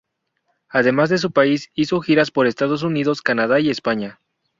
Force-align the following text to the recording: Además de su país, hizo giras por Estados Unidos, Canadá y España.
Además 0.69 1.09
de 1.11 1.19
su 1.19 1.29
país, 1.31 1.69
hizo 1.75 2.01
giras 2.01 2.31
por 2.31 2.47
Estados 2.47 2.81
Unidos, 2.81 3.21
Canadá 3.21 3.59
y 3.59 3.69
España. 3.69 4.19